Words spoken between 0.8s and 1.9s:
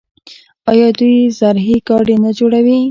دوی زرهي